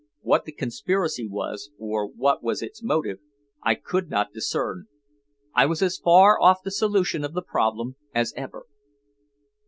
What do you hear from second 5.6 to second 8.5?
was as far off the solution of the problem as